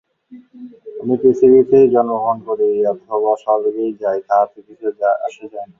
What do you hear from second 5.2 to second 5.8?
আসে যায় না।